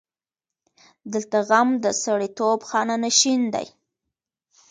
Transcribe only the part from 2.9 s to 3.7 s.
نشین دی.